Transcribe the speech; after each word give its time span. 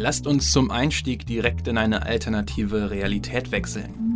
Lasst 0.00 0.28
uns 0.28 0.52
zum 0.52 0.70
Einstieg 0.70 1.26
direkt 1.26 1.66
in 1.66 1.76
eine 1.76 2.06
alternative 2.06 2.92
Realität 2.92 3.50
wechseln. 3.50 4.07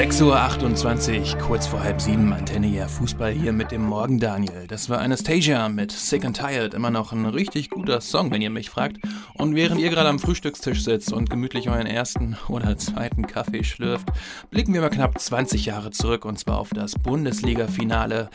Sechs 0.00 0.22
Uhr, 0.22 0.34
28, 0.34 1.38
kurz 1.40 1.66
vor 1.66 1.82
halb 1.82 2.00
sieben, 2.00 2.32
Antenne 2.32 2.68
ja 2.68 2.88
Fußball 2.88 3.32
hier 3.32 3.52
mit 3.52 3.70
dem 3.70 3.82
Morgen 3.82 4.18
Daniel. 4.18 4.66
Das 4.66 4.88
war 4.88 4.98
Anastasia 4.98 5.68
mit 5.68 5.92
Sick 5.92 6.24
and 6.24 6.34
Tired, 6.34 6.72
immer 6.72 6.88
noch 6.88 7.12
ein 7.12 7.26
richtig 7.26 7.68
guter 7.68 8.00
Song, 8.00 8.30
wenn 8.30 8.40
ihr 8.40 8.48
mich 8.48 8.70
fragt. 8.70 8.96
Und 9.34 9.54
während 9.54 9.78
ihr 9.78 9.90
gerade 9.90 10.08
am 10.08 10.18
Frühstückstisch 10.18 10.84
sitzt 10.84 11.12
und 11.12 11.28
gemütlich 11.28 11.68
euren 11.68 11.86
ersten 11.86 12.38
oder 12.48 12.78
zweiten 12.78 13.26
Kaffee 13.26 13.62
schlürft, 13.62 14.08
blicken 14.50 14.72
wir 14.72 14.80
mal 14.80 14.88
knapp 14.88 15.20
20 15.20 15.66
Jahre 15.66 15.90
zurück 15.90 16.24
und 16.24 16.38
zwar 16.38 16.60
auf 16.60 16.70
das 16.70 16.94
Bundesliga-Finale 16.94 18.30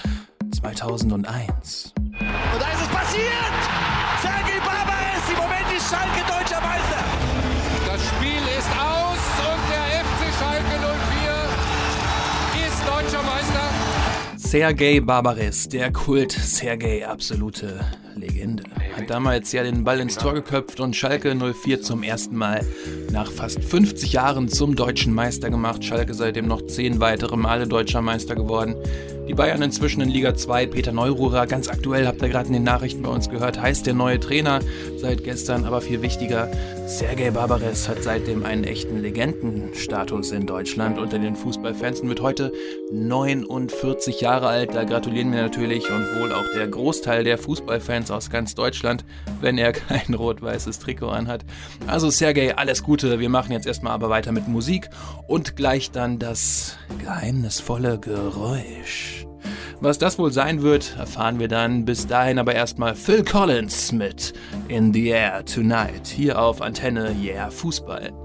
2001. 0.56 1.96
Und 1.98 2.16
da 2.62 2.72
ist 2.74 2.82
es 2.84 2.88
passiert! 2.90 3.26
Sergei 4.22 4.60
Barbares, 4.60 5.30
im 5.32 5.38
Moment 5.38 5.76
ist 5.76 5.90
Schalke 5.90 6.35
Sergei 14.46 15.00
Barbares, 15.00 15.68
der 15.68 15.92
Kult 15.92 16.32
Sergei, 16.32 17.06
absolute 17.08 17.80
Legende. 18.16 18.64
Hat 18.96 19.10
damals 19.10 19.52
ja 19.52 19.64
den 19.64 19.84
Ball 19.84 20.00
ins 20.00 20.18
Tor 20.18 20.34
geköpft 20.34 20.80
und 20.80 20.96
Schalke 20.96 21.36
04 21.36 21.82
zum 21.82 22.04
ersten 22.04 22.36
Mal 22.36 22.66
nach 23.12 23.32
fast 23.32 23.64
50 23.64 24.14
Jahren 24.14 24.48
zum 24.48 24.76
deutschen 24.76 25.14
Meister 25.14 25.50
gemacht. 25.50 25.84
Schalke 25.84 26.14
seitdem 26.14 26.48
noch 26.48 26.66
zehn 26.66 27.00
weitere 27.00 27.38
Male 27.38 27.68
deutscher 27.68 28.02
Meister 28.02 28.36
geworden. 28.36 28.76
Die 29.28 29.34
Bayern 29.34 29.62
inzwischen 29.64 30.02
in 30.02 30.10
Liga 30.10 30.36
2, 30.36 30.68
Peter 30.68 30.92
Neururer, 30.92 31.48
ganz 31.48 31.68
aktuell, 31.68 32.06
habt 32.06 32.22
ihr 32.22 32.30
gerade 32.30 32.48
in 32.48 32.54
den 32.54 32.64
Nachrichten 32.64 33.02
bei 33.02 33.10
uns 33.10 33.28
gehört, 33.28 33.60
heißt 33.60 33.88
der 33.88 33.96
neue 33.96 34.20
Trainer 34.20 34.60
seit 34.98 35.24
gestern, 35.24 35.66
aber 35.66 35.82
viel 35.82 36.04
wichtiger, 36.04 36.52
Sergei 36.88 37.32
Barbares 37.32 37.90
hat 37.90 38.04
seitdem 38.04 38.46
einen 38.46 38.64
echten 38.64 39.02
Legendenstatus 39.02 40.32
in 40.32 40.46
Deutschland 40.46 41.00
unter 41.00 41.18
den 41.18 41.36
Fußballfans 41.36 42.02
und 42.02 42.10
wird 42.10 42.22
heute 42.22 42.54
49 42.92 44.22
Jahre 44.22 44.48
alt. 44.48 44.76
Da 44.76 44.84
gratulieren 44.84 45.34
wir 45.34 45.42
natürlich 45.42 45.90
und 45.90 46.06
wohl 46.20 46.32
auch 46.32 46.46
der 46.56 46.68
Großteil 46.68 47.24
der 47.24 47.40
Fußballfans 47.40 48.05
aus 48.12 48.30
ganz 48.30 48.56
Deutschland, 48.56 49.06
wenn 49.42 49.58
er 49.58 49.72
kein 49.74 50.14
rot-weißes 50.14 50.80
Trikot 50.80 51.10
anhat. 51.10 51.46
Also 51.88 52.10
Sergei, 52.10 52.56
alles 52.56 52.84
Gute. 52.84 53.20
Wir 53.20 53.30
machen 53.30 53.52
jetzt 53.52 53.68
erstmal 53.68 53.94
aber 53.94 54.10
weiter 54.10 54.32
mit 54.32 54.48
Musik 54.48 54.90
und 55.28 55.56
gleich 55.56 55.92
dann 55.92 56.20
das 56.20 56.78
geheimnisvolle 57.00 58.00
Geräusch. 58.00 59.26
Was 59.80 60.00
das 60.00 60.18
wohl 60.18 60.32
sein 60.32 60.62
wird, 60.62 60.96
erfahren 60.98 61.40
wir 61.40 61.48
dann. 61.48 61.86
Bis 61.86 62.08
dahin 62.08 62.40
aber 62.40 62.56
erstmal 62.56 62.96
Phil 62.96 63.24
Collins 63.24 63.92
mit 63.92 64.34
In 64.68 64.94
the 64.94 65.08
Air 65.10 65.46
Tonight 65.46 66.08
hier 66.08 66.42
auf 66.42 66.62
Antenne 66.62 67.16
Yeah 67.22 67.52
Fußball. 67.52 68.25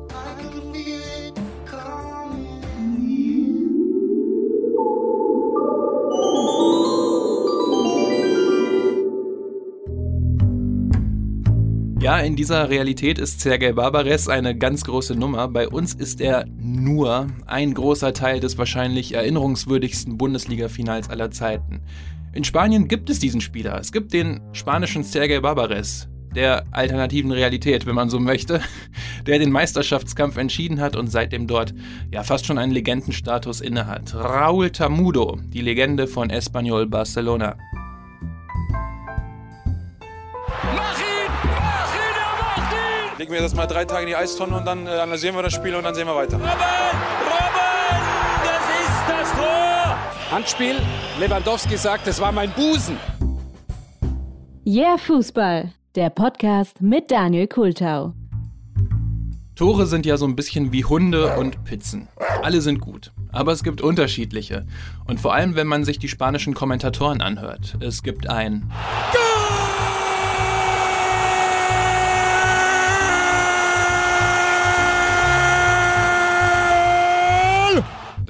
Ja, 12.10 12.18
in 12.18 12.34
dieser 12.34 12.68
Realität 12.68 13.20
ist 13.20 13.40
Sergei 13.40 13.72
Barbares 13.72 14.26
eine 14.26 14.58
ganz 14.58 14.82
große 14.82 15.14
Nummer. 15.14 15.46
Bei 15.46 15.68
uns 15.68 15.94
ist 15.94 16.20
er 16.20 16.44
nur 16.60 17.28
ein 17.46 17.72
großer 17.72 18.12
Teil 18.12 18.40
des 18.40 18.58
wahrscheinlich 18.58 19.14
erinnerungswürdigsten 19.14 20.18
Bundesliga-Finals 20.18 21.08
aller 21.08 21.30
Zeiten. 21.30 21.82
In 22.32 22.42
Spanien 22.42 22.88
gibt 22.88 23.10
es 23.10 23.20
diesen 23.20 23.40
Spieler. 23.40 23.78
Es 23.78 23.92
gibt 23.92 24.12
den 24.12 24.40
spanischen 24.52 25.04
Sergei 25.04 25.38
Barbares, 25.38 26.08
der 26.34 26.64
alternativen 26.72 27.30
Realität, 27.30 27.86
wenn 27.86 27.94
man 27.94 28.10
so 28.10 28.18
möchte, 28.18 28.60
der 29.28 29.38
den 29.38 29.52
Meisterschaftskampf 29.52 30.36
entschieden 30.36 30.80
hat 30.80 30.96
und 30.96 31.12
seitdem 31.12 31.46
dort 31.46 31.72
ja 32.10 32.24
fast 32.24 32.44
schon 32.44 32.58
einen 32.58 32.72
Legendenstatus 32.72 33.60
innehat. 33.60 34.16
Raúl 34.16 34.70
Tamudo, 34.70 35.38
die 35.44 35.60
Legende 35.60 36.08
von 36.08 36.30
Espanyol 36.30 36.88
Barcelona. 36.88 37.56
Legen 43.20 43.34
wir 43.34 43.42
das 43.42 43.54
mal 43.54 43.66
drei 43.66 43.84
Tage 43.84 44.04
in 44.04 44.06
die 44.06 44.16
Eistonne 44.16 44.56
und 44.56 44.64
dann 44.64 44.86
äh, 44.86 44.92
analysieren 44.92 45.36
wir 45.36 45.42
das 45.42 45.52
Spiel 45.52 45.74
und 45.74 45.84
dann 45.84 45.94
sehen 45.94 46.06
wir 46.06 46.16
weiter. 46.16 46.38
Robben! 46.38 46.48
Robben! 47.28 48.00
Das 48.42 48.64
ist 48.80 49.08
das 49.10 49.32
Tor! 49.32 49.98
Handspiel, 50.30 50.76
Lewandowski 51.18 51.76
sagt, 51.76 52.06
es 52.06 52.18
war 52.18 52.32
mein 52.32 52.50
Busen. 52.52 52.96
Yeah 54.66 54.96
Fußball, 54.96 55.70
der 55.96 56.08
Podcast 56.08 56.80
mit 56.80 57.10
Daniel 57.10 57.46
Kultau. 57.46 58.14
Tore 59.54 59.84
sind 59.84 60.06
ja 60.06 60.16
so 60.16 60.24
ein 60.24 60.34
bisschen 60.34 60.72
wie 60.72 60.86
Hunde 60.86 61.36
und 61.36 61.62
Pizzen. 61.64 62.08
Alle 62.42 62.62
sind 62.62 62.80
gut, 62.80 63.12
aber 63.32 63.52
es 63.52 63.62
gibt 63.62 63.82
unterschiedliche. 63.82 64.64
Und 65.06 65.20
vor 65.20 65.34
allem, 65.34 65.56
wenn 65.56 65.66
man 65.66 65.84
sich 65.84 65.98
die 65.98 66.08
spanischen 66.08 66.54
Kommentatoren 66.54 67.20
anhört. 67.20 67.76
Es 67.80 68.02
gibt 68.02 68.30
ein 68.30 68.72
Goal! 69.12 69.59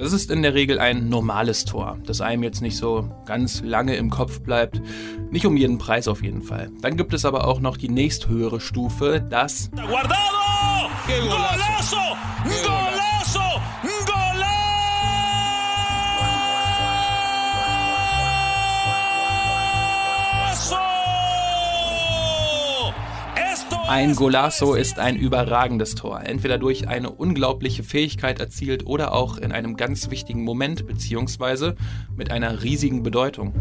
Das 0.01 0.13
ist 0.13 0.31
in 0.31 0.41
der 0.41 0.55
Regel 0.55 0.79
ein 0.79 1.09
normales 1.09 1.63
Tor, 1.63 1.99
das 2.07 2.21
einem 2.21 2.41
jetzt 2.41 2.63
nicht 2.63 2.75
so 2.75 3.07
ganz 3.27 3.61
lange 3.61 3.95
im 3.97 4.09
Kopf 4.09 4.41
bleibt. 4.41 4.81
Nicht 5.29 5.45
um 5.45 5.55
jeden 5.55 5.77
Preis 5.77 6.07
auf 6.07 6.23
jeden 6.23 6.41
Fall. 6.41 6.71
Dann 6.81 6.97
gibt 6.97 7.13
es 7.13 7.23
aber 7.23 7.45
auch 7.45 7.59
noch 7.59 7.77
die 7.77 7.87
nächsthöhere 7.87 8.59
Stufe, 8.59 9.23
das 9.29 9.69
Guardado! 9.75 10.89
Golazo! 11.05 11.95
Golazo! 12.47 12.80
Ein 23.93 24.15
Golasso 24.15 24.73
ist 24.73 24.99
ein 24.99 25.17
überragendes 25.17 25.95
Tor, 25.95 26.21
entweder 26.23 26.57
durch 26.57 26.87
eine 26.87 27.09
unglaubliche 27.09 27.83
Fähigkeit 27.83 28.39
erzielt 28.39 28.85
oder 28.85 29.13
auch 29.13 29.37
in 29.37 29.51
einem 29.51 29.75
ganz 29.75 30.09
wichtigen 30.09 30.45
Moment 30.45 30.87
bzw. 30.87 31.73
mit 32.15 32.31
einer 32.31 32.63
riesigen 32.63 33.03
Bedeutung. 33.03 33.53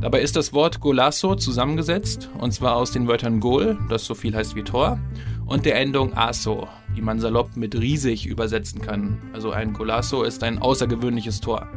Dabei 0.00 0.22
ist 0.22 0.36
das 0.36 0.54
Wort 0.54 0.80
Golasso 0.80 1.34
zusammengesetzt, 1.34 2.30
und 2.38 2.54
zwar 2.54 2.74
aus 2.74 2.92
den 2.92 3.06
Wörtern 3.06 3.38
Gol, 3.38 3.76
das 3.90 4.06
so 4.06 4.14
viel 4.14 4.34
heißt 4.34 4.56
wie 4.56 4.62
Tor, 4.62 4.98
und 5.44 5.66
der 5.66 5.78
Endung 5.78 6.16
Aso, 6.16 6.66
die 6.96 7.02
man 7.02 7.20
salopp 7.20 7.54
mit 7.54 7.78
riesig 7.78 8.24
übersetzen 8.24 8.80
kann. 8.80 9.20
Also 9.34 9.50
ein 9.50 9.74
Golasso 9.74 10.22
ist 10.22 10.42
ein 10.42 10.58
außergewöhnliches 10.58 11.42
Tor. 11.42 11.68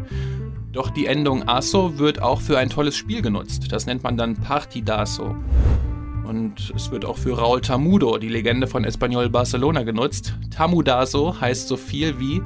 Doch 0.71 0.89
die 0.89 1.07
Endung 1.07 1.49
Aso 1.49 1.99
wird 1.99 2.21
auch 2.21 2.39
für 2.39 2.57
ein 2.57 2.69
tolles 2.69 2.95
Spiel 2.95 3.21
genutzt. 3.21 3.73
Das 3.73 3.87
nennt 3.87 4.03
man 4.03 4.15
dann 4.15 4.37
Partidaso. 4.37 5.35
Und 6.27 6.73
es 6.75 6.91
wird 6.91 7.05
auch 7.05 7.17
für 7.17 7.37
Raúl 7.37 7.61
Tamudo, 7.61 8.17
die 8.17 8.27
Legende 8.27 8.67
von 8.67 8.83
Espanyol 8.83 9.29
Barcelona, 9.29 9.83
genutzt. 9.83 10.33
Tamudaso 10.49 11.39
heißt 11.39 11.67
so 11.67 11.77
viel 11.77 12.19
wie 12.19 12.41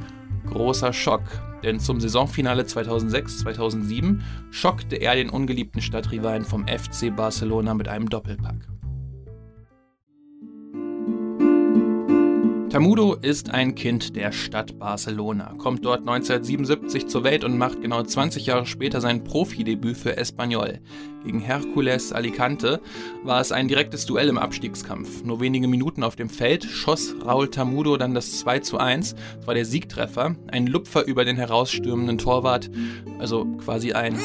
großer 0.47 0.93
Schock. 0.93 1.23
Denn 1.63 1.79
zum 1.79 1.99
Saisonfinale 1.99 2.63
2006-2007 2.63 4.19
schockte 4.51 4.97
er 4.97 5.15
den 5.15 5.29
ungeliebten 5.29 5.81
Stadtrivalen 5.81 6.43
vom 6.43 6.65
FC 6.67 7.15
Barcelona 7.15 7.73
mit 7.73 7.87
einem 7.87 8.09
Doppelpack. 8.09 8.67
Tamudo 12.71 13.15
ist 13.15 13.49
ein 13.49 13.75
Kind 13.75 14.15
der 14.15 14.31
Stadt 14.31 14.79
Barcelona, 14.79 15.55
kommt 15.57 15.83
dort 15.83 16.07
1977 16.07 17.05
zur 17.09 17.25
Welt 17.25 17.43
und 17.43 17.57
macht 17.57 17.81
genau 17.81 18.01
20 18.01 18.45
Jahre 18.45 18.65
später 18.65 19.01
sein 19.01 19.25
Profidebüt 19.25 19.97
für 19.97 20.15
Espanyol. 20.15 20.79
Gegen 21.25 21.41
Hercules 21.41 22.13
Alicante 22.13 22.79
war 23.25 23.41
es 23.41 23.51
ein 23.51 23.67
direktes 23.67 24.05
Duell 24.05 24.29
im 24.29 24.37
Abstiegskampf. 24.37 25.21
Nur 25.25 25.41
wenige 25.41 25.67
Minuten 25.67 26.01
auf 26.01 26.15
dem 26.15 26.29
Feld 26.29 26.63
schoss 26.63 27.13
Raúl 27.25 27.51
Tamudo 27.51 27.97
dann 27.97 28.13
das 28.13 28.39
2 28.39 28.59
zu 28.59 28.77
1. 28.77 29.15
Das 29.39 29.47
war 29.47 29.53
der 29.53 29.65
Siegtreffer. 29.65 30.37
Ein 30.47 30.65
Lupfer 30.65 31.05
über 31.05 31.25
den 31.25 31.35
herausstürmenden 31.35 32.19
Torwart. 32.19 32.71
Also 33.19 33.43
quasi 33.57 33.91
ein... 33.91 34.17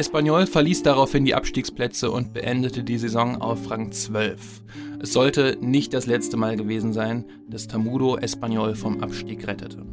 Espanyol 0.00 0.46
verließ 0.46 0.82
daraufhin 0.82 1.26
die 1.26 1.34
Abstiegsplätze 1.34 2.10
und 2.10 2.32
beendete 2.32 2.82
die 2.82 2.96
Saison 2.96 3.42
auf 3.42 3.70
Rang 3.70 3.92
12. 3.92 4.62
Es 4.98 5.12
sollte 5.12 5.58
nicht 5.60 5.92
das 5.92 6.06
letzte 6.06 6.38
Mal 6.38 6.56
gewesen 6.56 6.94
sein, 6.94 7.26
dass 7.50 7.68
Tamudo 7.68 8.16
Espanyol 8.16 8.76
vom 8.76 9.02
Abstieg 9.02 9.46
rettete. 9.46 9.84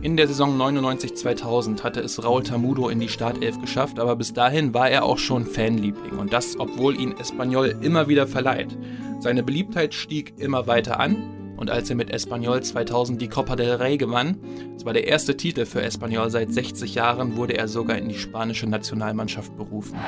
In 0.00 0.16
der 0.16 0.26
Saison 0.26 0.58
99-2000 0.58 1.82
hatte 1.82 2.00
es 2.00 2.24
Raul 2.24 2.44
Tamudo 2.44 2.88
in 2.88 2.98
die 2.98 3.10
Startelf 3.10 3.60
geschafft, 3.60 3.98
aber 3.98 4.16
bis 4.16 4.32
dahin 4.32 4.72
war 4.72 4.88
er 4.88 5.04
auch 5.04 5.18
schon 5.18 5.44
Fanliebling 5.44 6.18
und 6.18 6.32
das, 6.32 6.58
obwohl 6.58 6.98
ihn 6.98 7.12
Espanyol 7.18 7.76
immer 7.82 8.08
wieder 8.08 8.26
verleiht. 8.26 8.74
Seine 9.20 9.42
Beliebtheit 9.42 9.92
stieg 9.92 10.32
immer 10.38 10.66
weiter 10.66 10.98
an 10.98 11.35
und 11.56 11.70
als 11.70 11.90
er 11.90 11.96
mit 11.96 12.10
Espanyol 12.10 12.62
2000 12.62 13.20
die 13.20 13.28
Copa 13.28 13.56
del 13.56 13.74
Rey 13.74 13.96
gewann, 13.96 14.36
das 14.74 14.84
war 14.84 14.92
der 14.92 15.06
erste 15.06 15.36
Titel 15.36 15.66
für 15.66 15.82
Espanyol 15.82 16.30
seit 16.30 16.52
60 16.52 16.94
Jahren, 16.94 17.36
wurde 17.36 17.56
er 17.56 17.68
sogar 17.68 17.96
in 17.98 18.08
die 18.08 18.18
spanische 18.18 18.66
Nationalmannschaft 18.66 19.56
berufen. 19.56 19.98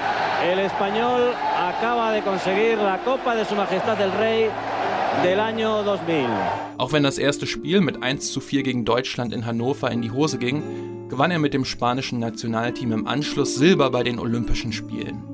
El 0.45 0.59
Español 0.59 1.33
acaba 1.57 2.13
de 2.13 2.23
conseguir 2.23 2.77
la 2.77 2.99
Copa 2.99 3.35
de 3.35 3.45
Su 3.45 3.55
Majestad 3.55 4.01
el 4.01 4.11
Rey 4.13 4.51
del 5.23 5.41
año 5.41 5.83
2000. 5.85 6.29
Auch 6.79 6.93
wenn 6.93 7.03
das 7.03 7.19
erste 7.19 7.47
Spiel 7.47 7.81
mit 7.81 8.03
1 8.03 8.33
zu 8.33 8.41
4 8.41 8.63
gegen 8.63 8.85
Deutschland 8.85 9.33
in 9.33 9.47
Hannover 9.47 9.91
in 9.91 10.03
die 10.03 10.13
Hose 10.13 10.39
ging, 10.39 10.63
gewann 11.09 11.31
er 11.31 11.39
mit 11.39 11.55
dem 11.55 11.65
spanischen 11.65 12.21
Nationalteam 12.21 12.93
im 12.93 13.07
Anschluss 13.07 13.57
Silber 13.57 13.91
bei 13.91 14.03
den 14.03 14.19
Olympischen 14.19 14.73
Spielen. 14.73 15.28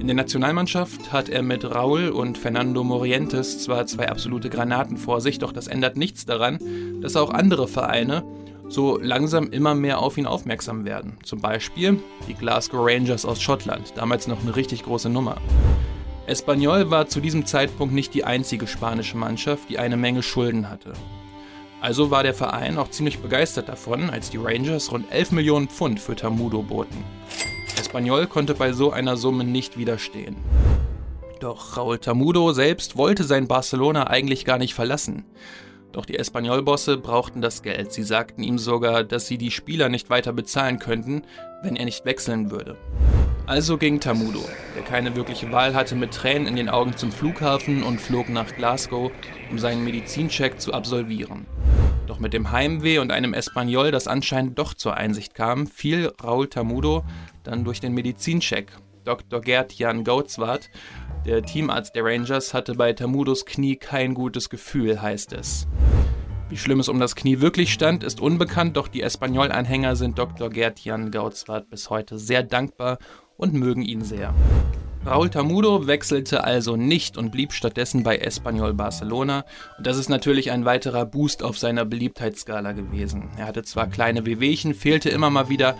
In 0.00 0.06
der 0.06 0.16
Nationalmannschaft 0.16 1.12
hat 1.12 1.28
er 1.28 1.42
mit 1.42 1.62
Raúl 1.62 2.08
und 2.08 2.38
Fernando 2.38 2.82
Morientes 2.82 3.62
zwar 3.62 3.86
zwei 3.86 4.08
absolute 4.08 4.48
Granaten 4.48 4.96
vor 4.96 5.20
sich, 5.20 5.38
doch 5.38 5.52
das 5.52 5.66
ändert 5.66 5.98
nichts 5.98 6.24
daran, 6.24 6.58
dass 7.02 7.16
auch 7.16 7.28
andere 7.28 7.68
Vereine 7.68 8.24
so 8.66 8.98
langsam 8.98 9.50
immer 9.50 9.74
mehr 9.74 9.98
auf 9.98 10.16
ihn 10.16 10.24
aufmerksam 10.24 10.86
werden. 10.86 11.18
Zum 11.22 11.42
Beispiel 11.42 12.02
die 12.26 12.34
Glasgow 12.34 12.80
Rangers 12.82 13.26
aus 13.26 13.42
Schottland, 13.42 13.92
damals 13.94 14.26
noch 14.26 14.40
eine 14.40 14.56
richtig 14.56 14.84
große 14.84 15.10
Nummer. 15.10 15.36
Espanyol 16.26 16.90
war 16.90 17.06
zu 17.08 17.20
diesem 17.20 17.44
Zeitpunkt 17.44 17.92
nicht 17.94 18.14
die 18.14 18.24
einzige 18.24 18.66
spanische 18.66 19.18
Mannschaft, 19.18 19.68
die 19.68 19.78
eine 19.78 19.98
Menge 19.98 20.22
Schulden 20.22 20.70
hatte. 20.70 20.94
Also 21.82 22.10
war 22.10 22.22
der 22.22 22.34
Verein 22.34 22.78
auch 22.78 22.88
ziemlich 22.88 23.18
begeistert 23.18 23.68
davon, 23.68 24.08
als 24.08 24.30
die 24.30 24.38
Rangers 24.38 24.92
rund 24.92 25.12
11 25.12 25.32
Millionen 25.32 25.68
Pfund 25.68 26.00
für 26.00 26.16
Tamudo 26.16 26.62
boten. 26.62 27.04
Espanyol 27.90 28.28
konnte 28.28 28.54
bei 28.54 28.72
so 28.72 28.92
einer 28.92 29.16
Summe 29.16 29.42
nicht 29.42 29.76
widerstehen. 29.76 30.36
Doch 31.40 31.76
Raúl 31.76 31.98
Tamudo 31.98 32.52
selbst 32.52 32.96
wollte 32.96 33.24
sein 33.24 33.48
Barcelona 33.48 34.06
eigentlich 34.06 34.44
gar 34.44 34.58
nicht 34.58 34.74
verlassen. 34.74 35.24
Doch 35.90 36.06
die 36.06 36.16
Espanyol-Bosse 36.16 36.98
brauchten 36.98 37.40
das 37.40 37.64
Geld. 37.64 37.92
Sie 37.92 38.04
sagten 38.04 38.44
ihm 38.44 38.58
sogar, 38.58 39.02
dass 39.02 39.26
sie 39.26 39.38
die 39.38 39.50
Spieler 39.50 39.88
nicht 39.88 40.08
weiter 40.08 40.32
bezahlen 40.32 40.78
könnten, 40.78 41.22
wenn 41.64 41.74
er 41.74 41.84
nicht 41.84 42.04
wechseln 42.04 42.52
würde. 42.52 42.76
Also 43.46 43.76
ging 43.76 43.98
Tamudo, 43.98 44.44
der 44.76 44.84
keine 44.84 45.16
wirkliche 45.16 45.50
Wahl 45.50 45.74
hatte, 45.74 45.96
mit 45.96 46.14
Tränen 46.14 46.46
in 46.46 46.54
den 46.54 46.68
Augen 46.68 46.96
zum 46.96 47.10
Flughafen 47.10 47.82
und 47.82 48.00
flog 48.00 48.28
nach 48.28 48.54
Glasgow, 48.54 49.10
um 49.50 49.58
seinen 49.58 49.82
Medizincheck 49.82 50.60
zu 50.60 50.72
absolvieren. 50.72 51.44
Doch 52.06 52.18
mit 52.18 52.32
dem 52.32 52.50
Heimweh 52.50 52.98
und 52.98 53.12
einem 53.12 53.34
Espanol, 53.34 53.90
das 53.90 54.06
anscheinend 54.06 54.58
doch 54.58 54.74
zur 54.74 54.96
Einsicht 54.96 55.34
kam, 55.34 55.66
fiel 55.66 56.12
Raul 56.22 56.48
Tamudo 56.48 57.04
dann 57.42 57.64
durch 57.64 57.80
den 57.80 57.94
Medizincheck. 57.94 58.72
Dr. 59.04 59.40
Gerd 59.40 59.72
Jan 59.72 60.04
Gautzwart, 60.04 60.70
der 61.24 61.42
Teamarzt 61.42 61.94
der 61.94 62.04
Rangers, 62.04 62.52
hatte 62.52 62.74
bei 62.74 62.92
Tamudos 62.92 63.46
Knie 63.46 63.76
kein 63.76 64.14
gutes 64.14 64.50
Gefühl, 64.50 65.00
heißt 65.00 65.32
es. 65.32 65.66
Wie 66.50 66.56
schlimm 66.56 66.80
es 66.80 66.88
um 66.88 66.98
das 66.98 67.14
Knie 67.14 67.40
wirklich 67.40 67.72
stand, 67.72 68.02
ist 68.02 68.20
unbekannt, 68.20 68.76
doch 68.76 68.88
die 68.88 69.02
Espanol-Anhänger 69.02 69.94
sind 69.96 70.18
Dr. 70.18 70.50
Gerd 70.50 70.80
Jan 70.80 71.10
Gautzwart 71.10 71.70
bis 71.70 71.90
heute 71.90 72.18
sehr 72.18 72.42
dankbar 72.42 72.98
und 73.36 73.54
mögen 73.54 73.82
ihn 73.82 74.02
sehr. 74.02 74.34
Raúl 75.04 75.30
Tamudo 75.30 75.86
wechselte 75.86 76.44
also 76.44 76.76
nicht 76.76 77.16
und 77.16 77.30
blieb 77.30 77.54
stattdessen 77.54 78.02
bei 78.02 78.18
Espanyol 78.18 78.74
Barcelona. 78.74 79.46
Und 79.78 79.86
das 79.86 79.96
ist 79.96 80.10
natürlich 80.10 80.50
ein 80.50 80.66
weiterer 80.66 81.06
Boost 81.06 81.42
auf 81.42 81.58
seiner 81.58 81.86
Beliebtheitsskala 81.86 82.72
gewesen. 82.72 83.30
Er 83.38 83.46
hatte 83.46 83.62
zwar 83.62 83.86
kleine 83.86 84.26
Wehwehchen, 84.26 84.74
fehlte 84.74 85.08
immer 85.08 85.30
mal 85.30 85.48
wieder, 85.48 85.74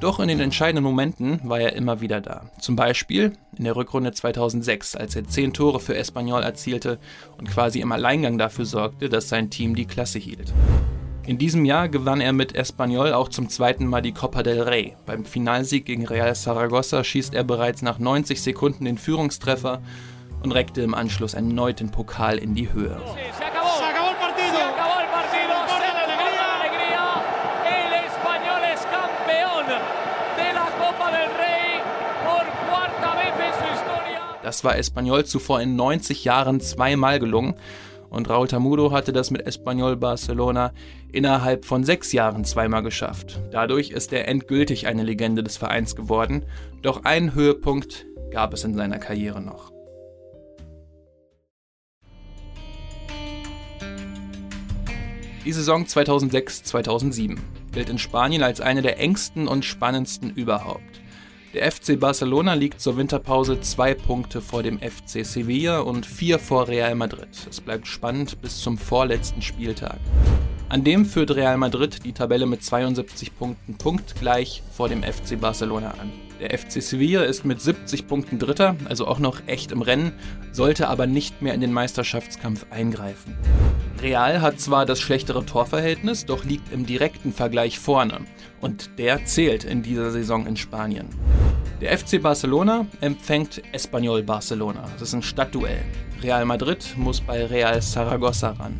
doch 0.00 0.20
in 0.20 0.28
den 0.28 0.40
entscheidenden 0.40 0.84
Momenten 0.84 1.40
war 1.42 1.60
er 1.60 1.74
immer 1.74 2.02
wieder 2.02 2.20
da. 2.20 2.50
Zum 2.58 2.76
Beispiel 2.76 3.32
in 3.56 3.64
der 3.64 3.76
Rückrunde 3.76 4.12
2006, 4.12 4.94
als 4.94 5.16
er 5.16 5.26
10 5.26 5.54
Tore 5.54 5.80
für 5.80 5.96
Espanyol 5.96 6.42
erzielte 6.42 6.98
und 7.38 7.48
quasi 7.50 7.80
im 7.80 7.92
Alleingang 7.92 8.36
dafür 8.36 8.66
sorgte, 8.66 9.08
dass 9.08 9.30
sein 9.30 9.48
Team 9.48 9.74
die 9.74 9.86
Klasse 9.86 10.18
hielt. 10.18 10.52
In 11.26 11.36
diesem 11.36 11.66
Jahr 11.66 11.88
gewann 11.88 12.22
er 12.22 12.32
mit 12.32 12.54
Espanyol 12.54 13.12
auch 13.12 13.28
zum 13.28 13.50
zweiten 13.50 13.86
Mal 13.86 14.00
die 14.00 14.12
Copa 14.12 14.42
del 14.42 14.62
Rey. 14.62 14.96
Beim 15.04 15.26
Finalsieg 15.26 15.84
gegen 15.84 16.06
Real 16.06 16.34
Saragossa 16.34 17.04
schießt 17.04 17.34
er 17.34 17.44
bereits 17.44 17.82
nach 17.82 17.98
90 17.98 18.40
Sekunden 18.40 18.86
den 18.86 18.96
Führungstreffer 18.96 19.82
und 20.42 20.52
reckte 20.52 20.80
im 20.80 20.94
Anschluss 20.94 21.34
erneut 21.34 21.80
den 21.80 21.90
Pokal 21.90 22.38
in 22.38 22.54
die 22.54 22.72
Höhe. 22.72 22.96
Das 34.42 34.64
war 34.64 34.76
Espanyol 34.76 35.26
zuvor 35.26 35.60
in 35.60 35.76
90 35.76 36.24
Jahren 36.24 36.60
zweimal 36.60 37.20
gelungen 37.20 37.54
und 38.10 38.28
Raúl 38.28 38.48
Tamudo 38.48 38.90
hatte 38.92 39.12
das 39.12 39.30
mit 39.30 39.46
Espanyol 39.46 39.96
Barcelona 39.96 40.72
innerhalb 41.12 41.64
von 41.64 41.84
sechs 41.84 42.12
Jahren 42.12 42.44
zweimal 42.44 42.82
geschafft. 42.82 43.40
Dadurch 43.50 43.90
ist 43.90 44.12
er 44.12 44.28
endgültig 44.28 44.86
eine 44.86 45.04
Legende 45.04 45.42
des 45.42 45.56
Vereins 45.56 45.96
geworden, 45.96 46.44
doch 46.82 47.04
einen 47.04 47.34
Höhepunkt 47.34 48.06
gab 48.30 48.52
es 48.52 48.64
in 48.64 48.74
seiner 48.74 48.98
Karriere 48.98 49.40
noch. 49.40 49.72
Die 55.44 55.52
Saison 55.52 55.84
2006-2007 55.84 57.38
gilt 57.72 57.88
in 57.88 57.98
Spanien 57.98 58.42
als 58.42 58.60
eine 58.60 58.82
der 58.82 59.00
engsten 59.00 59.48
und 59.48 59.64
spannendsten 59.64 60.30
überhaupt. 60.30 61.00
Der 61.52 61.72
FC 61.72 61.98
Barcelona 61.98 62.54
liegt 62.54 62.80
zur 62.80 62.96
Winterpause 62.96 63.60
zwei 63.60 63.92
Punkte 63.94 64.40
vor 64.40 64.62
dem 64.62 64.78
FC 64.78 65.26
Sevilla 65.26 65.80
und 65.80 66.06
vier 66.06 66.38
vor 66.38 66.68
Real 66.68 66.94
Madrid. 66.94 67.28
Es 67.50 67.60
bleibt 67.60 67.88
spannend 67.88 68.40
bis 68.40 68.60
zum 68.60 68.78
vorletzten 68.78 69.42
Spieltag. 69.42 69.98
An 70.68 70.84
dem 70.84 71.04
führt 71.04 71.34
Real 71.34 71.56
Madrid 71.56 72.04
die 72.04 72.12
Tabelle 72.12 72.46
mit 72.46 72.62
72 72.62 73.36
Punkten 73.36 73.76
punktgleich 73.76 74.62
vor 74.70 74.88
dem 74.88 75.02
FC 75.02 75.40
Barcelona 75.40 75.90
an. 76.00 76.12
Der 76.40 76.56
FC 76.56 76.80
Sevilla 76.80 77.22
ist 77.24 77.44
mit 77.44 77.60
70 77.60 78.06
Punkten 78.06 78.38
Dritter, 78.38 78.76
also 78.84 79.08
auch 79.08 79.18
noch 79.18 79.40
echt 79.48 79.72
im 79.72 79.82
Rennen, 79.82 80.12
sollte 80.52 80.88
aber 80.88 81.08
nicht 81.08 81.42
mehr 81.42 81.54
in 81.54 81.60
den 81.60 81.72
Meisterschaftskampf 81.72 82.66
eingreifen. 82.70 83.36
Real 84.00 84.40
hat 84.40 84.60
zwar 84.60 84.86
das 84.86 85.00
schlechtere 85.00 85.44
Torverhältnis, 85.44 86.24
doch 86.24 86.44
liegt 86.44 86.72
im 86.72 86.86
direkten 86.86 87.32
Vergleich 87.32 87.80
vorne. 87.80 88.20
Und 88.60 88.98
der 88.98 89.24
zählt 89.26 89.64
in 89.64 89.82
dieser 89.82 90.12
Saison 90.12 90.46
in 90.46 90.56
Spanien. 90.56 91.08
Der 91.80 91.96
FC 91.96 92.20
Barcelona 92.20 92.84
empfängt 93.00 93.62
Espanyol 93.72 94.22
Barcelona. 94.22 94.84
Das 94.98 95.08
ist 95.08 95.14
ein 95.14 95.22
Stadtduell. 95.22 95.82
Real 96.22 96.44
Madrid 96.44 96.84
muss 96.96 97.22
bei 97.22 97.46
Real 97.46 97.80
Saragossa 97.80 98.50
ran. 98.50 98.78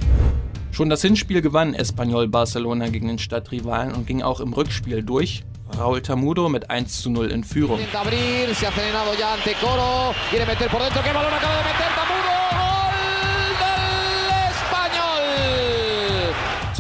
Schon 0.71 0.91
das 0.91 1.01
Hinspiel 1.01 1.41
gewann 1.41 1.73
Espanyol 1.73 2.29
Barcelona 2.29 2.89
gegen 2.89 3.09
den 3.09 3.19
Stadtrivalen 3.19 3.95
und 3.95 4.07
ging 4.07 4.21
auch 4.21 4.41
im 4.41 4.53
Rückspiel 4.53 5.03
durch. 5.03 5.45
Raúl 5.79 6.03
Tamudo 6.03 6.51
mit 6.51 6.69
1 6.69 7.01
zu 7.01 7.09
0 7.09 7.31
in 7.31 7.43
Führung. 7.43 7.81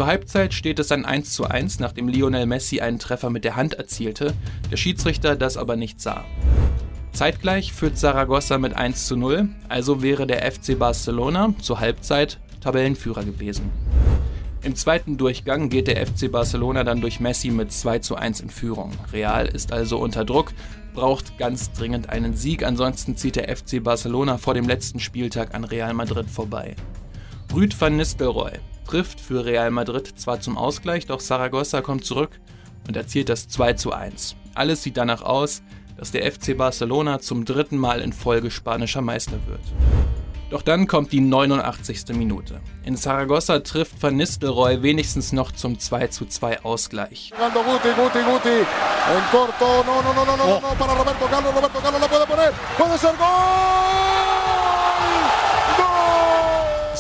Zur 0.01 0.07
Halbzeit 0.07 0.55
steht 0.55 0.79
es 0.79 0.89
dann 0.89 1.05
1 1.05 1.35
zu 1.35 1.45
1, 1.45 1.79
nachdem 1.79 2.09
Lionel 2.09 2.47
Messi 2.47 2.81
einen 2.81 2.99
Treffer 2.99 3.29
mit 3.29 3.45
der 3.45 3.57
Hand 3.57 3.75
erzielte, 3.75 4.33
der 4.71 4.79
Schiedsrichter 4.79 5.37
das 5.37 5.59
aber 5.59 5.77
nicht 5.77 6.01
sah. 6.01 6.25
Zeitgleich 7.13 7.75
führt 7.75 7.99
Saragossa 7.99 8.57
mit 8.57 8.73
1 8.73 9.07
zu 9.07 9.17
0, 9.17 9.51
also 9.69 10.01
wäre 10.01 10.27
der 10.27 10.51
FC 10.51 10.79
Barcelona 10.79 11.53
zur 11.61 11.81
Halbzeit 11.81 12.39
Tabellenführer 12.63 13.25
gewesen. 13.25 13.71
Im 14.63 14.75
zweiten 14.75 15.19
Durchgang 15.19 15.69
geht 15.69 15.87
der 15.87 16.07
FC 16.07 16.33
Barcelona 16.33 16.83
dann 16.83 17.03
durch 17.03 17.21
Messi 17.21 17.51
mit 17.51 17.71
2 17.71 17.99
zu 17.99 18.17
1 18.17 18.41
in 18.41 18.49
Führung. 18.49 18.93
Real 19.13 19.49
ist 19.49 19.71
also 19.71 19.99
unter 19.99 20.25
Druck, 20.25 20.55
braucht 20.95 21.37
ganz 21.37 21.73
dringend 21.73 22.09
einen 22.09 22.35
Sieg, 22.35 22.65
ansonsten 22.65 23.19
zieht 23.19 23.37
der 23.37 23.55
FC 23.55 23.85
Barcelona 23.85 24.39
vor 24.39 24.55
dem 24.55 24.67
letzten 24.67 24.99
Spieltag 24.99 25.55
an 25.55 25.65
Real 25.65 25.93
Madrid 25.93 26.31
vorbei. 26.31 26.75
Rüd 27.53 27.79
van 27.79 27.99
Nistelrooy 27.99 28.53
trifft 28.91 29.21
für 29.21 29.45
Real 29.45 29.71
Madrid 29.71 30.19
zwar 30.19 30.41
zum 30.41 30.59
Ausgleich, 30.59 31.07
doch 31.07 31.21
Saragossa 31.21 31.81
kommt 31.81 32.05
zurück 32.05 32.31
und 32.89 32.97
erzielt 32.97 33.29
das 33.29 33.47
2 33.47 33.75
zu 33.75 33.93
1. 33.93 34.35
Alles 34.55 34.83
sieht 34.83 34.97
danach 34.97 35.23
aus, 35.23 35.63
dass 35.97 36.11
der 36.11 36.31
FC 36.31 36.57
Barcelona 36.57 37.21
zum 37.21 37.45
dritten 37.45 37.79
Mal 37.79 38.01
in 38.01 38.13
Folge 38.13 38.51
spanischer 38.51 39.01
Meister 39.01 39.39
wird. 39.47 39.61
Doch 40.51 40.63
dann 40.63 40.89
kommt 40.89 41.13
die 41.13 41.21
89. 41.21 42.17
Minute. 42.17 42.61
In 42.83 42.97
Saragossa 42.97 43.61
trifft 43.61 44.03
Van 44.03 44.17
Nistelrooy 44.17 44.83
wenigstens 44.83 45.31
noch 45.31 45.53
zum 45.53 45.79
2 45.79 46.09
zu 46.09 46.27
2 46.27 46.65
Ausgleich. 46.65 47.33
Guti, 48.25 48.67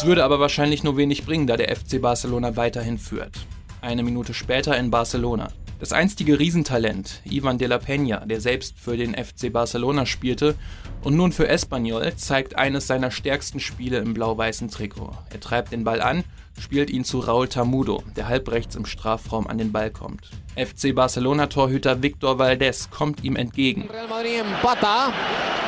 Es 0.00 0.06
würde 0.06 0.24
aber 0.24 0.40
wahrscheinlich 0.40 0.82
nur 0.82 0.96
wenig 0.96 1.26
bringen, 1.26 1.46
da 1.46 1.58
der 1.58 1.76
FC 1.76 2.00
Barcelona 2.00 2.56
weiterhin 2.56 2.96
führt. 2.96 3.34
eine 3.82 4.02
Minute 4.02 4.32
später 4.32 4.74
in 4.78 4.90
Barcelona. 4.90 5.52
Das 5.78 5.92
einstige 5.92 6.38
Riesentalent 6.38 7.20
Ivan 7.26 7.58
de 7.58 7.68
la 7.68 7.76
Peña, 7.76 8.24
der 8.24 8.40
selbst 8.40 8.78
für 8.78 8.96
den 8.96 9.14
FC 9.14 9.52
Barcelona 9.52 10.06
spielte 10.06 10.54
und 11.02 11.16
nun 11.16 11.32
für 11.32 11.48
Espanyol, 11.48 12.14
zeigt 12.16 12.56
eines 12.56 12.86
seiner 12.86 13.10
stärksten 13.10 13.60
Spiele 13.60 13.98
im 13.98 14.14
blau-weißen 14.14 14.70
Trikot. 14.70 15.12
Er 15.28 15.40
treibt 15.40 15.70
den 15.72 15.84
Ball 15.84 16.00
an, 16.00 16.24
spielt 16.60 16.90
ihn 16.90 17.04
zu 17.04 17.20
Raúl 17.20 17.48
Tamudo, 17.48 18.02
der 18.16 18.28
halbrechts 18.28 18.76
im 18.76 18.84
Strafraum 18.86 19.46
an 19.46 19.58
den 19.58 19.72
Ball 19.72 19.90
kommt. 19.90 20.28
FC 20.56 20.94
Barcelona-Torhüter 20.94 22.02
Victor 22.02 22.36
Valdés 22.38 22.88
kommt 22.90 23.24
ihm 23.24 23.36
entgegen. 23.36 23.88
Real 23.90 24.08
Madrid 24.08 24.40
empata. 24.40 25.12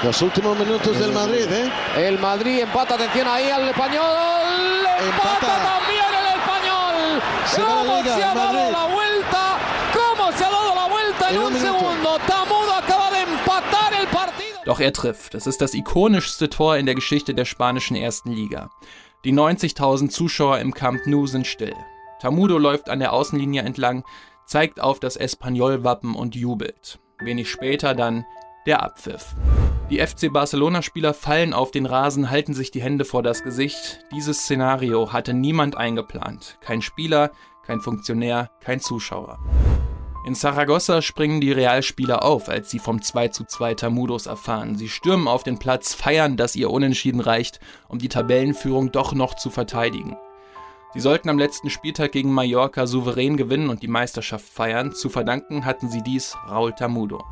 Los 0.02 0.20
últimos 0.22 0.58
minutos 0.58 0.98
del 0.98 1.12
Madrid, 1.12 1.46
¿eh? 1.50 1.70
El 1.96 2.18
Madrid 2.18 2.60
empata. 2.60 2.94
Atención 2.94 3.26
ahí 3.28 3.50
al 3.50 3.68
español. 3.68 4.02
Empata, 5.06 5.34
Empata. 5.34 5.78
también 5.78 6.10
el 6.20 6.26
español. 6.38 7.22
Se 7.46 7.60
va 7.62 7.68
la 7.68 7.74
¿Cómo 7.82 7.96
Liga, 8.02 8.16
se 8.16 8.24
ha 8.24 8.34
dado 8.34 8.52
Madrid. 8.52 8.72
la 8.72 8.94
vuelta? 8.94 9.58
¿Cómo 9.94 10.32
se 10.32 10.44
ha 10.44 10.50
dado 10.50 10.74
la 10.74 10.88
vuelta 10.88 11.30
en, 11.30 11.36
En 11.36 11.42
un 11.42 11.54
segundo? 11.54 12.18
Tamudo 12.26 12.74
acaba 12.74 13.10
de 13.10 13.20
empatar 13.22 13.92
el 14.00 14.06
partido. 14.08 14.58
Doch 14.66 14.80
er 14.80 14.92
trifft. 14.92 15.34
Es 15.34 15.46
ist 15.46 15.60
das 15.60 15.74
ikonischste 15.74 16.48
Tor 16.50 16.76
in 16.76 16.86
der 16.86 16.94
Geschichte 16.94 17.34
der 17.34 17.44
spanischen 17.44 17.96
ersten 17.96 18.32
Liga. 18.32 18.70
Die 19.24 19.32
90.000 19.32 20.08
Zuschauer 20.08 20.58
im 20.58 20.74
Camp 20.74 21.06
Nou 21.06 21.26
sind 21.28 21.46
still. 21.46 21.76
Tamudo 22.20 22.58
läuft 22.58 22.90
an 22.90 22.98
der 22.98 23.12
Außenlinie 23.12 23.62
entlang, 23.62 24.02
zeigt 24.46 24.80
auf 24.80 24.98
das 24.98 25.16
Espanyol-Wappen 25.16 26.16
und 26.16 26.34
jubelt. 26.34 26.98
Wenig 27.20 27.48
später 27.48 27.94
dann 27.94 28.26
der 28.66 28.82
Abpfiff. 28.82 29.36
Die 29.90 30.04
FC 30.04 30.32
Barcelona-Spieler 30.32 31.14
fallen 31.14 31.52
auf 31.52 31.70
den 31.70 31.86
Rasen, 31.86 32.30
halten 32.30 32.52
sich 32.52 32.72
die 32.72 32.82
Hände 32.82 33.04
vor 33.04 33.22
das 33.22 33.44
Gesicht. 33.44 34.00
Dieses 34.12 34.40
Szenario 34.40 35.12
hatte 35.12 35.34
niemand 35.34 35.76
eingeplant. 35.76 36.58
Kein 36.60 36.82
Spieler, 36.82 37.30
kein 37.64 37.80
Funktionär, 37.80 38.50
kein 38.60 38.80
Zuschauer. 38.80 39.38
In 40.24 40.36
Saragossa 40.36 41.02
springen 41.02 41.40
die 41.40 41.50
Realspieler 41.50 42.24
auf, 42.24 42.48
als 42.48 42.70
sie 42.70 42.78
vom 42.78 43.02
2 43.02 43.28
zu 43.28 43.44
2 43.44 43.74
Tamudos 43.74 44.26
erfahren. 44.26 44.76
Sie 44.76 44.88
stürmen 44.88 45.26
auf 45.26 45.42
den 45.42 45.58
Platz, 45.58 45.94
feiern, 45.94 46.36
dass 46.36 46.54
ihr 46.54 46.70
Unentschieden 46.70 47.20
reicht, 47.20 47.58
um 47.88 47.98
die 47.98 48.08
Tabellenführung 48.08 48.92
doch 48.92 49.14
noch 49.14 49.34
zu 49.34 49.50
verteidigen. 49.50 50.16
Sie 50.94 51.00
sollten 51.00 51.28
am 51.28 51.40
letzten 51.40 51.70
Spieltag 51.70 52.12
gegen 52.12 52.30
Mallorca 52.30 52.86
souverän 52.86 53.36
gewinnen 53.36 53.68
und 53.68 53.82
die 53.82 53.88
Meisterschaft 53.88 54.44
feiern. 54.44 54.92
Zu 54.92 55.08
verdanken 55.08 55.64
hatten 55.64 55.88
sie 55.88 56.02
dies 56.02 56.36
Raúl 56.46 56.72
Tamudo. 56.72 57.24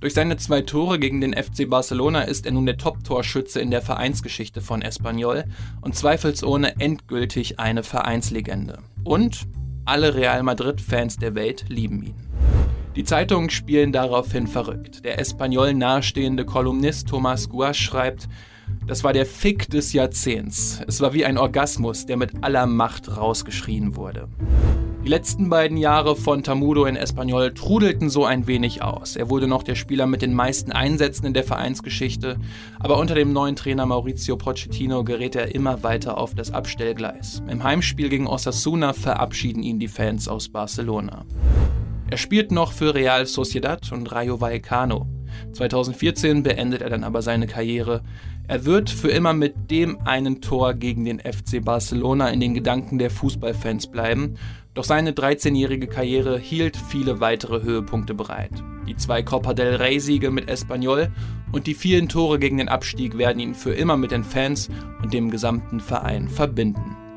Durch 0.00 0.12
seine 0.12 0.36
zwei 0.36 0.60
Tore 0.60 0.98
gegen 0.98 1.22
den 1.22 1.32
FC 1.32 1.70
Barcelona 1.70 2.22
ist 2.22 2.44
er 2.44 2.52
nun 2.52 2.66
der 2.66 2.76
Top-Torschütze 2.76 3.60
in 3.60 3.70
der 3.70 3.80
Vereinsgeschichte 3.80 4.60
von 4.60 4.82
Espanyol 4.82 5.44
und 5.80 5.96
zweifelsohne 5.96 6.78
endgültig 6.80 7.58
eine 7.58 7.82
Vereinslegende. 7.82 8.78
Und 9.04 9.48
alle 9.88 10.14
Real 10.14 10.42
Madrid-Fans 10.42 11.16
der 11.16 11.34
Welt 11.34 11.64
lieben 11.68 12.02
ihn. 12.02 12.14
Die 12.94 13.04
Zeitungen 13.04 13.48
spielen 13.48 13.90
daraufhin 13.90 14.46
verrückt. 14.46 15.02
Der 15.04 15.18
Espanyol 15.18 15.72
nahestehende 15.72 16.44
Kolumnist 16.44 17.08
Thomas 17.08 17.48
Guas 17.48 17.78
schreibt, 17.78 18.28
das 18.86 19.02
war 19.02 19.14
der 19.14 19.24
Fick 19.24 19.70
des 19.70 19.94
Jahrzehnts. 19.94 20.82
Es 20.86 21.00
war 21.00 21.14
wie 21.14 21.24
ein 21.24 21.38
Orgasmus, 21.38 22.04
der 22.04 22.18
mit 22.18 22.32
aller 22.42 22.66
Macht 22.66 23.16
rausgeschrien 23.16 23.96
wurde. 23.96 24.28
Die 25.04 25.08
letzten 25.08 25.48
beiden 25.48 25.76
Jahre 25.76 26.16
von 26.16 26.42
Tamudo 26.42 26.84
in 26.84 26.96
Espanyol 26.96 27.54
trudelten 27.54 28.10
so 28.10 28.24
ein 28.24 28.46
wenig 28.46 28.82
aus. 28.82 29.16
Er 29.16 29.30
wurde 29.30 29.46
noch 29.46 29.62
der 29.62 29.76
Spieler 29.76 30.06
mit 30.06 30.22
den 30.22 30.34
meisten 30.34 30.72
Einsätzen 30.72 31.24
in 31.24 31.34
der 31.34 31.44
Vereinsgeschichte, 31.44 32.36
aber 32.80 32.98
unter 32.98 33.14
dem 33.14 33.32
neuen 33.32 33.56
Trainer 33.56 33.86
Maurizio 33.86 34.36
Pochettino 34.36 35.04
gerät 35.04 35.36
er 35.36 35.54
immer 35.54 35.82
weiter 35.82 36.18
auf 36.18 36.34
das 36.34 36.50
Abstellgleis. 36.50 37.42
Im 37.48 37.62
Heimspiel 37.62 38.08
gegen 38.08 38.26
Osasuna 38.26 38.92
verabschieden 38.92 39.62
ihn 39.62 39.78
die 39.78 39.88
Fans 39.88 40.28
aus 40.28 40.48
Barcelona. 40.48 41.24
Er 42.10 42.18
spielt 42.18 42.50
noch 42.50 42.72
für 42.72 42.94
Real 42.94 43.24
Sociedad 43.26 43.92
und 43.92 44.10
Rayo 44.10 44.40
Vallecano. 44.40 45.06
2014 45.52 46.42
beendet 46.42 46.82
er 46.82 46.90
dann 46.90 47.04
aber 47.04 47.22
seine 47.22 47.46
Karriere. 47.46 48.02
Er 48.46 48.64
wird 48.64 48.88
für 48.88 49.10
immer 49.10 49.34
mit 49.34 49.70
dem 49.70 49.98
einen 50.06 50.40
Tor 50.40 50.72
gegen 50.72 51.04
den 51.04 51.20
FC 51.20 51.62
Barcelona 51.62 52.28
in 52.30 52.40
den 52.40 52.54
Gedanken 52.54 52.98
der 52.98 53.10
Fußballfans 53.10 53.88
bleiben. 53.88 54.36
Doch 54.78 54.84
seine 54.84 55.10
13-jährige 55.10 55.88
Karriere 55.88 56.38
hielt 56.38 56.76
viele 56.76 57.18
weitere 57.18 57.64
Höhepunkte 57.64 58.14
bereit. 58.14 58.52
Die 58.86 58.94
zwei 58.94 59.24
Copa 59.24 59.52
del 59.52 59.74
Rey-Siege 59.74 60.30
mit 60.30 60.48
Espanyol 60.48 61.10
und 61.50 61.66
die 61.66 61.74
vielen 61.74 62.08
Tore 62.08 62.38
gegen 62.38 62.58
den 62.58 62.68
Abstieg 62.68 63.18
werden 63.18 63.40
ihn 63.40 63.56
für 63.56 63.72
immer 63.72 63.96
mit 63.96 64.12
den 64.12 64.22
Fans 64.22 64.68
und 65.02 65.12
dem 65.12 65.32
gesamten 65.32 65.80
Verein 65.80 66.28
verbinden. 66.28 67.07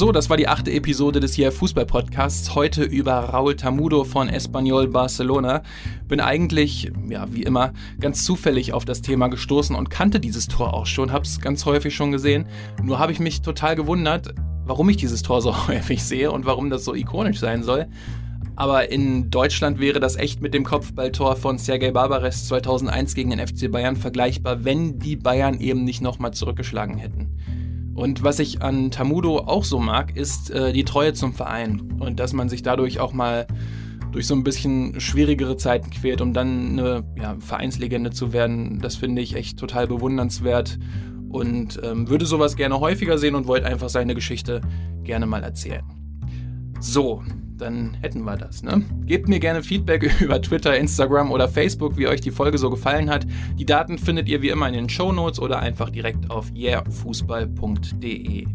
So, 0.00 0.12
das 0.12 0.30
war 0.30 0.38
die 0.38 0.48
achte 0.48 0.72
Episode 0.72 1.20
des 1.20 1.34
hier 1.34 1.52
Fußball 1.52 1.84
Podcasts. 1.84 2.54
Heute 2.54 2.84
über 2.84 3.12
Raúl 3.12 3.54
Tamudo 3.54 4.04
von 4.04 4.30
Espanyol 4.30 4.88
Barcelona. 4.88 5.62
Bin 6.08 6.20
eigentlich, 6.20 6.90
ja, 7.10 7.26
wie 7.30 7.42
immer, 7.42 7.74
ganz 8.00 8.24
zufällig 8.24 8.72
auf 8.72 8.86
das 8.86 9.02
Thema 9.02 9.28
gestoßen 9.28 9.76
und 9.76 9.90
kannte 9.90 10.18
dieses 10.18 10.48
Tor 10.48 10.72
auch 10.72 10.86
schon, 10.86 11.12
hab's 11.12 11.38
ganz 11.42 11.66
häufig 11.66 11.94
schon 11.94 12.12
gesehen. 12.12 12.46
Nur 12.82 12.98
habe 12.98 13.12
ich 13.12 13.20
mich 13.20 13.42
total 13.42 13.76
gewundert, 13.76 14.32
warum 14.64 14.88
ich 14.88 14.96
dieses 14.96 15.20
Tor 15.20 15.42
so 15.42 15.54
häufig 15.68 16.02
sehe 16.02 16.32
und 16.32 16.46
warum 16.46 16.70
das 16.70 16.82
so 16.82 16.94
ikonisch 16.94 17.38
sein 17.38 17.62
soll. 17.62 17.86
Aber 18.56 18.90
in 18.90 19.30
Deutschland 19.30 19.80
wäre 19.80 20.00
das 20.00 20.16
echt 20.16 20.40
mit 20.40 20.54
dem 20.54 20.64
Kopfballtor 20.64 21.36
von 21.36 21.58
Sergei 21.58 21.90
Barbares 21.90 22.48
2001 22.48 23.14
gegen 23.14 23.36
den 23.36 23.46
FC 23.46 23.70
Bayern 23.70 23.96
vergleichbar, 23.96 24.64
wenn 24.64 24.98
die 24.98 25.16
Bayern 25.16 25.60
eben 25.60 25.84
nicht 25.84 26.00
nochmal 26.00 26.32
zurückgeschlagen 26.32 26.96
hätten. 26.96 27.36
Und 27.94 28.22
was 28.22 28.38
ich 28.38 28.62
an 28.62 28.90
Tamudo 28.90 29.38
auch 29.38 29.64
so 29.64 29.78
mag, 29.78 30.16
ist 30.16 30.50
äh, 30.50 30.72
die 30.72 30.84
Treue 30.84 31.12
zum 31.12 31.34
Verein 31.34 31.92
und 31.98 32.20
dass 32.20 32.32
man 32.32 32.48
sich 32.48 32.62
dadurch 32.62 33.00
auch 33.00 33.12
mal 33.12 33.46
durch 34.12 34.26
so 34.26 34.34
ein 34.34 34.42
bisschen 34.42 35.00
schwierigere 35.00 35.56
Zeiten 35.56 35.90
quält, 35.90 36.20
um 36.20 36.32
dann 36.32 36.78
eine 36.78 37.04
ja, 37.16 37.36
Vereinslegende 37.38 38.10
zu 38.10 38.32
werden. 38.32 38.80
Das 38.80 38.96
finde 38.96 39.22
ich 39.22 39.34
echt 39.36 39.58
total 39.58 39.86
bewundernswert 39.86 40.78
und 41.28 41.80
ähm, 41.84 42.08
würde 42.08 42.26
sowas 42.26 42.56
gerne 42.56 42.80
häufiger 42.80 43.18
sehen 43.18 43.34
und 43.34 43.46
wollte 43.46 43.66
einfach 43.66 43.88
seine 43.88 44.14
Geschichte 44.14 44.60
gerne 45.04 45.26
mal 45.26 45.42
erzählen. 45.42 45.84
So, 46.80 47.22
dann 47.60 47.94
hätten 48.00 48.22
wir 48.22 48.36
das. 48.36 48.62
Ne? 48.62 48.84
Gebt 49.04 49.28
mir 49.28 49.38
gerne 49.40 49.62
Feedback 49.62 50.20
über 50.20 50.40
Twitter, 50.40 50.76
Instagram 50.76 51.30
oder 51.30 51.48
Facebook, 51.48 51.96
wie 51.96 52.06
euch 52.06 52.20
die 52.20 52.30
Folge 52.30 52.58
so 52.58 52.70
gefallen 52.70 53.10
hat. 53.10 53.26
Die 53.56 53.66
Daten 53.66 53.98
findet 53.98 54.28
ihr 54.28 54.42
wie 54.42 54.48
immer 54.48 54.68
in 54.68 54.74
den 54.74 54.88
Show 54.88 55.12
Notes 55.12 55.40
oder 55.40 55.58
einfach 55.60 55.90
direkt 55.90 56.30
auf 56.30 56.50
yeahfußball.de. 56.54 58.46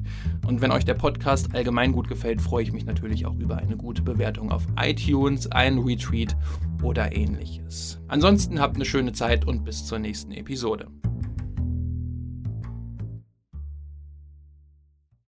Und 0.47 0.61
wenn 0.61 0.71
euch 0.71 0.85
der 0.85 0.93
Podcast 0.93 1.53
allgemein 1.55 1.91
gut 1.91 2.07
gefällt, 2.07 2.41
freue 2.41 2.63
ich 2.63 2.71
mich 2.71 2.85
natürlich 2.85 3.25
auch 3.25 3.35
über 3.35 3.57
eine 3.57 3.77
gute 3.77 4.01
Bewertung 4.01 4.51
auf 4.51 4.65
iTunes, 4.79 5.51
einen 5.51 5.79
Retweet 5.79 6.35
oder 6.83 7.15
ähnliches. 7.15 7.99
Ansonsten 8.07 8.59
habt 8.59 8.75
eine 8.75 8.85
schöne 8.85 9.11
Zeit 9.13 9.45
und 9.45 9.63
bis 9.63 9.85
zur 9.85 9.99
nächsten 9.99 10.31
Episode. 10.31 10.87